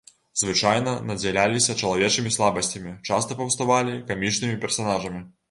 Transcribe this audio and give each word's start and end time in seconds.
Звычайна 0.43 0.93
надзяляліся 1.09 1.75
чалавечымі 1.81 2.33
слабасцямі, 2.39 2.95
часта 3.11 3.39
паўставалі 3.43 3.95
камічнымі 4.11 4.61
персанажамі. 4.67 5.25